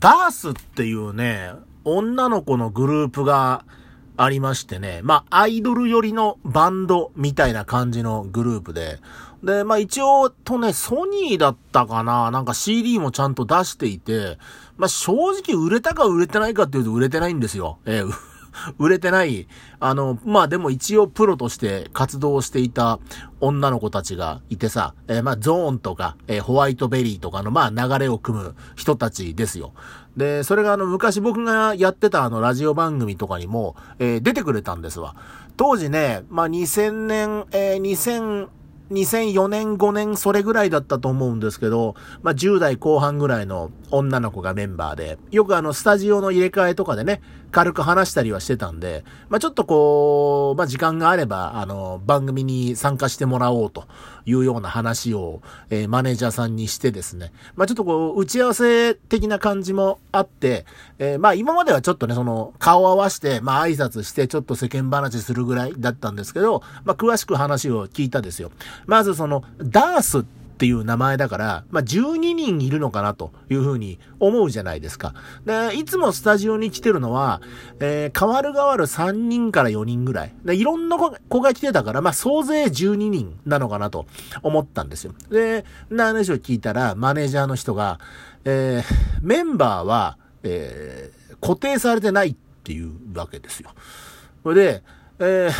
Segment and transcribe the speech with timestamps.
[0.00, 1.52] ダースっていうね、
[1.84, 3.66] 女の子のグループが
[4.16, 8.98] ありましてね、まあ、アイドル寄りのバンドみたいな感じのグループで、
[9.42, 12.30] で、まあ一応とね、ソニーだったかな。
[12.30, 14.38] なんか CD もちゃんと出していて、
[14.76, 15.12] まあ正
[15.42, 17.78] 直売れたか売れてないかっていうと売れてないんですよ。
[17.84, 18.10] えー
[18.78, 19.46] 売れてない、
[19.78, 22.98] あの、まあでも一応プロとして活動していた
[23.40, 29.72] 女の子たちがいてさ、えー、まあゾーンとか、えー、ホワイトベリーとかのまあ流れを組む人たちですよ。
[30.16, 35.14] で、それがあの昔僕がやってたあのラジオ番組とかにも、えー、出てくれたんですわ。
[35.56, 38.48] 当時ね、まあ2000年、えー、2000、
[38.90, 53.86] 2004年5年それぐらいだったと思うんですけど、まあ、10代後半ぐらいの女の子がメンバーで、よくあのスタジオの入れ替えとかでね、軽く話したりはしてたんで、まあ、ちょっとこう、まあ、時間があれば、あの、番組に参加してもらおうと
[54.24, 60.64] いうような話を、えー、マネージャーさんにしてですね、まあ、ちょっとこう、打ち合わせ的な感じもあって、
[60.98, 68.52] えー、まあ、今まではちょっとね、その、顔合わして、まあ、挨拶して、ちょっと世間話するぐらいだったんですけど、まあ、詳しく話を聞いたですよ。
[68.86, 75.14] まずその、ダースってっていう名前だから、まあ、12人いるのかなというふうに思うじゃないですか。
[75.46, 77.40] で、いつもスタジオに来てるのは、
[77.80, 80.34] えー、変わる変わる3人から4人ぐらい。
[80.44, 84.04] で、いろんな子が来てたから、まあ、総勢12人なのかなと
[84.42, 85.14] 思ったんですよ。
[85.30, 87.98] で、な話を聞いたら、マネージャーの人が、
[88.44, 88.84] えー、
[89.22, 93.70] メンバーは、えー、固定されてないっていうわけですよ。
[94.42, 94.82] それで、
[95.20, 95.52] えー、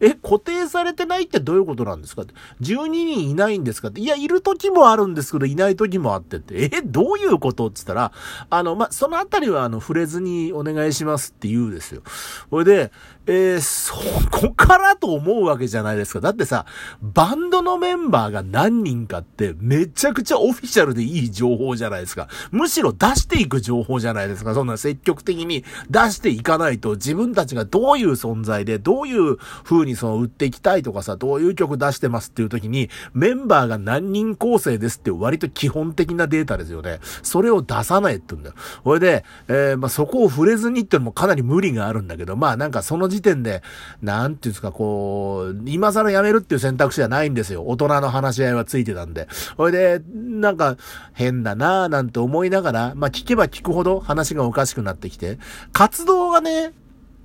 [0.00, 2.22] え、固定されてないってどういうことなんですか？
[2.22, 2.34] って。
[2.60, 3.88] 12人いないんですか？
[3.88, 4.00] って。
[4.00, 6.70] いや、いる時もあるんですけど、いない時もあってって。
[6.72, 8.12] え、どういうことって言ったら、
[8.50, 12.02] あの、ま、そのあたりは、あの、触れずにお願いしますって言うんですよ。
[12.50, 12.92] それで、
[13.26, 13.94] えー、そ
[14.30, 16.20] こからと思うわけじゃないですか。
[16.20, 16.66] だってさ、
[17.00, 22.28] バンドのメンバーが何人かってめちゃくちゃオフィシャルでいい情報じゃないですか。
[22.50, 24.52] むしろ出していく情報じゃないですか。
[24.52, 37.00] そんな積極的に出していかないと自分たちがどういう存在で、どういう風にその売っていきたいとかさ、どういう曲出してますっていう時に、メンバーが何人構成ですって割と基本的なデータですよね。
[37.22, 38.56] それを出さないって言うんだよ。
[38.82, 43.62] それで、えー、まあ、そこを触れずにってのもかなり無理があるんだけど、まあなんかその時点で、
[44.02, 47.64] なんていうんですか、こう、今更辞めるっていう選択肢はないんですよ。
[47.66, 49.28] 大人の話し合いはついてたんで。
[49.56, 50.76] それで、なんか、
[51.12, 55.38] 変だなぁなんて思いながら、まあ聞けば聞くほど話がおかしくなってきて、
[55.72, 56.72] 活動がね、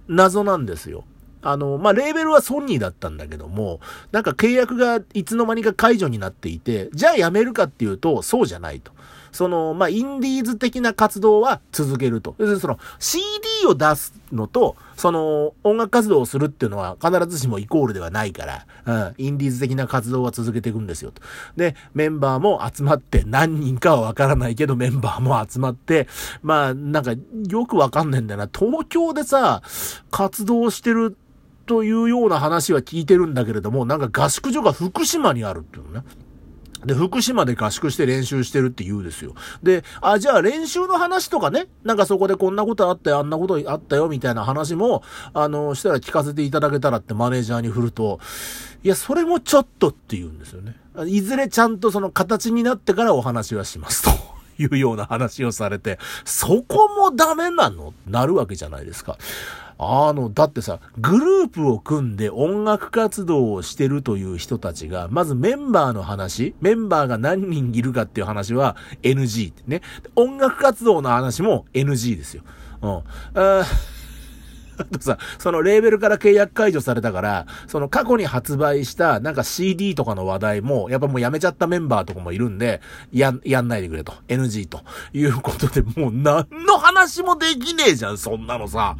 [0.07, 1.03] 謎なんですよ。
[1.41, 3.79] あの、まあ、レーベルはソニーだったんだけども、
[4.11, 8.91] なんか契約がいつの間にか解除になっていて、じゃあ辞めるかっていうと、そうじゃないと。
[9.31, 12.35] その、まあ、インディーズ的な活動は続けると。
[12.37, 21.21] 要するにその CD を出すのと、その音楽活動をするっていうのは必ずしもイコールではないから、うん、インディーズ的な活動は続けていくんですよと。
[21.55, 26.07] で、メンバーも集まって、何人かはわからないけどメンバーも集まって、
[26.41, 27.13] まあ、なんか
[27.49, 28.49] よくわかんないんだよな。
[28.51, 29.61] 東京でさ、
[30.11, 31.15] 活動してる
[31.69, 36.03] というような話は聞いてるんだけれども、なんか合宿所が福島にあるっていうのね。
[36.83, 39.35] で、福島で合宿して練習してるって言うですよ。
[39.61, 45.03] で、あ、じゃあ練習の話とかね、なんかそこでこんなことあったよ、あんなことあったよ、みたいな話も、
[45.35, 48.19] あの、したら聞かせていただけたらってマネージャーに振ると、
[48.81, 50.75] いや、それもちょっとって言うんですよね。
[51.05, 54.09] いずれちゃんとその形になってからお話はしますと。
[54.57, 57.93] いうような話をされて、そこもダメなの？
[58.07, 59.17] なるわけじゃないですか。
[59.81, 69.81] あの、だってさ、グループを組んで音楽活動をしてるという人たちが、まずメンバーの話、メンバーが何人いるかっていう話は NG ってね。
[70.17, 72.43] 音楽活動の話も NG ですよ。
[72.81, 73.01] うん。
[74.91, 82.81] あとさ、そのレーベルから契約解除されたから、その過去に発売したなんか CD とかの話題も、やっぱもうやめちゃったメンバーとかもいるんで、
[83.11, 84.13] や、やんないでくれと。
[84.27, 84.81] NG と
[85.13, 88.95] いうことで、もう何の話もできねえじゃん、そんなのさ。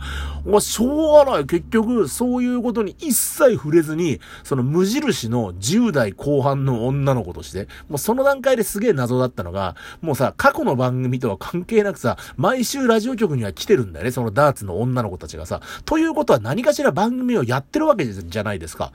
[0.46, 1.46] もうしょうがない。
[1.46, 15.62] 結局、そういうことに一切触れずに、その無印の10代後半の女の子として、もうその段階ですげえ謎だったのが、もうさ、過去の番組とは関係なくさ、毎週ラジオ局には来てるんだよね、そのダーツの女の子たちがさ。
[15.86, 18.92] ということは何かしら番組をやってるわけじゃないですか。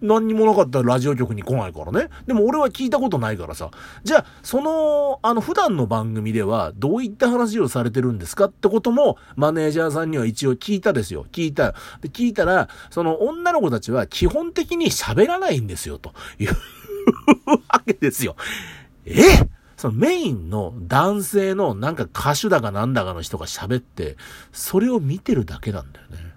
[0.00, 2.08] 何にもなかったらラジオ局に来ないからね。
[2.26, 3.70] でも俺は聞いたことないからさ。
[4.02, 8.46] じゃあ、その、あの、普段の番組ではどういった話をされてるんですか？
[8.46, 11.24] ってことも、マネージャーさんには一応聞いたですよ。
[11.30, 11.72] 聞いた。
[12.00, 16.48] で聞いたら、その女の子たちは基本的に喋らないんですよ、という
[17.68, 18.34] わけですよ。
[19.06, 19.12] え？
[19.82, 24.16] そのメインの男性のなんか歌手だかなんだかの人が喋って、
[24.52, 26.31] それを見てるだけなんだよね。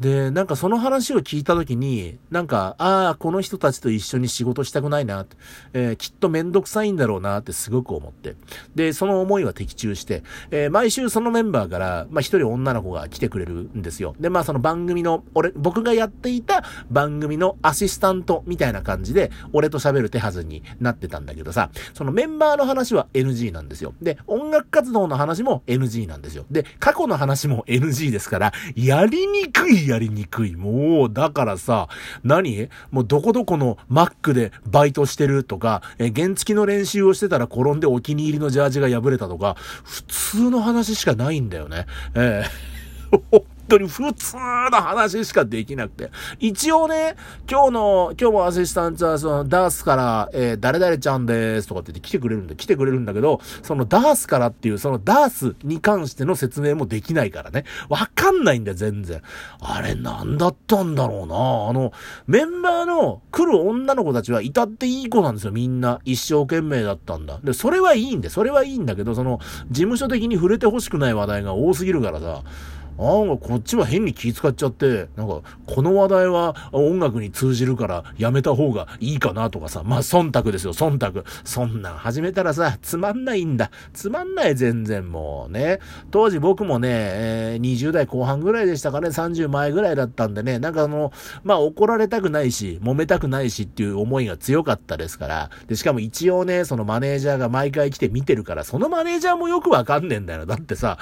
[0.00, 5.26] で、なんかその話を聞いたときに、なんか、ああ、この人たちと一緒に仕事したくないな、
[5.72, 8.36] えー、きっとめんどくさいんだろうなってすごく思って。
[8.74, 14.14] で、その思いは的中して、えー、毎週そのメンバーから、まあ一人女の子が来てくれるんですよ。
[14.20, 23.94] で、まあその番組の、俺、僕がやっていた番組のアシスタントみたいな感じで、俺と喋る手はずになってたんだけどさ、そのメンバーの話は NG なんですよ。
[24.02, 26.44] で、音楽活動の話も NG なんですよ。
[26.50, 30.56] で、過去の話も NG ですから、やりにくいやりにくい。
[30.56, 31.88] もう、だからさ、
[32.24, 32.68] 何？
[32.90, 41.86] もうどこどこのマックでバイトしてるとか、え、原付きの練習をしてたら転んでお気に入りのジャージが破れたとか、普通の話しかないんだよね。
[42.14, 44.40] ええー当に普通の
[44.80, 46.10] 話しかできなくて。
[46.38, 47.16] 一応ね、
[47.50, 57.64] 今日の、今日もアシスタントはそのダースから、えー、誰々ちゃんですとかって言って来てくれるんで、来てくれるんだけど、そのダースからっていう、そのダースに関しての説明もできないからね。
[57.88, 59.22] わかんないんだよ、全然。
[59.60, 61.92] あれ、なんだったんだろうなあの、
[62.26, 66.00] メンバーの来る女の子たちは至っていい子なんですよ、みんな。
[66.04, 67.40] 一生懸命だったんだ。
[67.42, 69.40] で、それはいいんで、それはいいんだけど、その、
[69.70, 72.42] 事務所的に触れてほしくない話題が多すぎるからさ、
[72.98, 81.24] 案がこっちは変に気使っちゃって、なんか、この話題は音楽に通じるからやめた方がいいかなとかさ、まあ、忖度ですよ、忖度。
[81.44, 83.70] そんなん始めたらさ、つまんないんだ。
[83.92, 85.80] つまんない、全然もうね。
[86.10, 91.12] 当時僕もね、えー、20代後半ぐらいでしたかね、30前ぐらいだったんでね、なんかあの、
[91.44, 100.46] まあ、怒られたくないし、揉めたくないしっていう思いが強かったですから、で、しかも一応ね、そのマネージャーが毎回来て見てるから、そのマネージャーもよくわかんねえんだよ。
[100.46, 100.98] だってさ、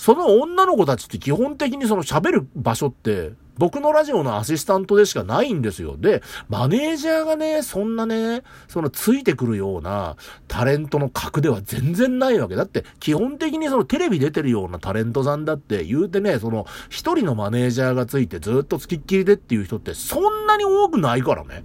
[0.00, 5.98] その女の子たちって基本的にその喋る場所って、僕のラジオのアシスタントでしかないんですよ。
[5.98, 10.16] で、マネージャーがね、そんなね、そのついてくるような
[10.48, 12.56] タレントの格では全然ないわけ。
[12.56, 21.62] だって、基本的にそのテレビ出てるようなタレントさんだって言うてね、その一人のマネージャーがついてずっと付きっきりでっていう人ってそんなに多くないからね。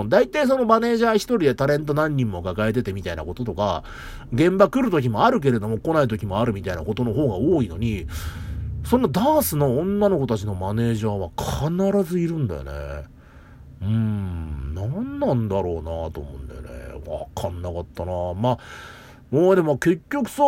[0.00, 3.84] うん、大体そのマネージャー一人でタレント何人も抱えててみたいなこととか、
[4.32, 8.06] 現場来る時もあるけれども来ない時もあるみたいなことの方が多いのに、
[8.86, 12.72] そんなダースの女の子たちのマネージャーは必ずいるんだよね。
[13.82, 16.68] うーん、何なんだろうなと思うんだよね。
[17.06, 18.58] わかんなかったなまあ、
[19.30, 20.42] もうでも結局さ、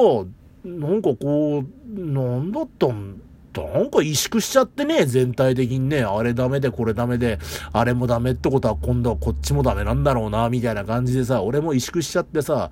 [0.65, 3.21] なんかこう、なんだったん
[3.63, 7.39] なんか萎縮しちゃってね、全体的にね、あれダメでこれダメで、
[7.73, 12.71] あれもダメってことは今度はこっちもダメなんだろうな、みたいな感じでさ、俺も萎縮しちゃってさ、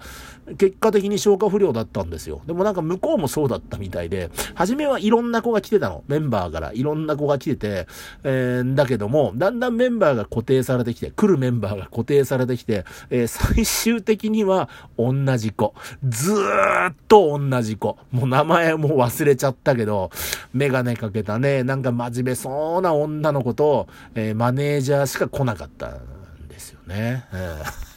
[0.58, 2.43] 結果的に消化不良だったんですよ。
[2.46, 6.02] でもなんか向こうもそうだったみたいで、初めはいろんな子が来てたの。
[6.08, 7.87] メンバーからいろんな子が来てて、
[8.25, 14.69] えー、だけども、だんだんメンバーが固定されてきて、来るメンバーが固定されてきて、えー、最終的には
[14.99, 15.75] 同じ子。
[16.08, 17.96] ずーっと同じ子。
[18.11, 20.11] もう名前も忘れちゃったけど、
[20.52, 27.24] メガネかけたね、なんか真面目そうな女の子と、えー、マネージャーしか来なかったんですよね。
[27.32, 27.40] うん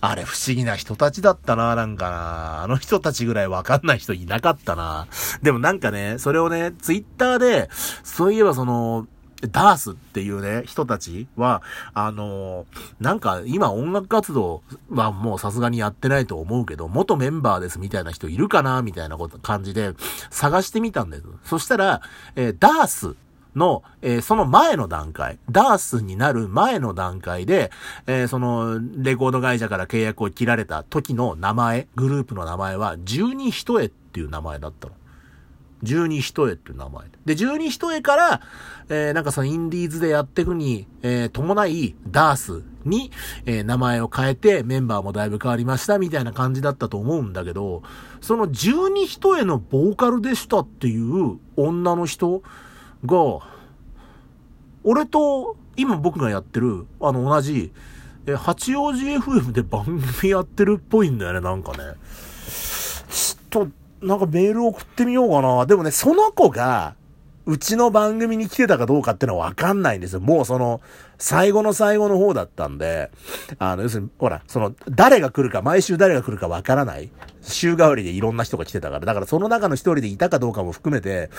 [0.00, 2.62] あれ不思議な人たちだったな、なんかな。
[2.62, 5.08] あの人たちぐらいわかんない人いなかったな。
[5.42, 7.68] でもなんかね、それをね、ツイッターで、
[8.04, 9.06] そういえばその、
[9.48, 11.62] ダースっていうね、人たちは、
[11.94, 12.66] あのー、
[13.00, 19.92] なんか今音楽活動はもうさすがにやってないと思うけど、元メンバーですみたいな人いるかなみたいなこと、感じで
[20.30, 21.24] 探してみたんです。
[21.44, 22.02] そしたら、
[22.34, 23.16] えー、ダース
[23.56, 27.72] の、えー、その前の段階、ダースになる前の段階で、
[28.06, 34.94] えー、その、レコード会社から契約を切られた時の名前、グループの名前は、十二一重っていう名前だったの。
[35.86, 37.18] 十二一重っていう名前で。
[37.24, 38.40] で、十二一重から、
[38.88, 43.10] えー、なんかそのインディーズでやっていくに、えー、伴い、ダースに、
[43.46, 47.82] えー、名前を変えて、メンバーもだいぶ変わりました、みたいな感じだったと思うんだけど、
[48.20, 52.42] その十二一重のボーカルでしたっていう女の人
[53.04, 53.40] が、
[54.84, 57.72] 俺と今僕がやってる、あの同じ、
[58.26, 61.94] え、八王子 FM で番組やってるっぽいんだよね、なんかね。
[63.08, 63.68] ちょっと、
[64.02, 65.66] なんかメール送ってみようかな。
[65.66, 66.94] でもね、その子が、
[67.46, 70.20] うちの番組に来てたかどうかってのはわかんないんですよ。
[70.20, 70.80] もうその、
[71.16, 73.12] 最後の最後の方だったんで、
[73.60, 77.08] あの、要するに、ほら、その、誰が来るか、毎週誰が来るかわからない。
[77.42, 81.30] 週替わりでいろんな人が来てたから、だからその中の一人でいたかどうかも含めて、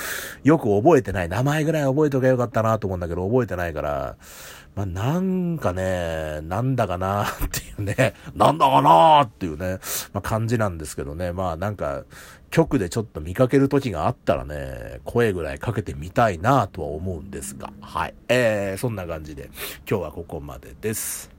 [0.45, 1.29] よく覚えてない。
[1.29, 4.15] 名前ぐらい覚えとけばよかったなと思うんだけど、覚えてないから、
[4.77, 9.79] まあ、なんかね、なんだかなっていうね、なんだかなーっていうね、
[10.13, 11.31] まあ、感じなんですけどね。
[11.31, 12.03] まあなんか、
[12.49, 18.13] 局でちょっと見かける時があったらね、声ぐらいかけてみたいなとは思うんですが、はい。
[18.29, 19.49] えー、そんな感じで、
[19.89, 21.36] 今日はここまでです。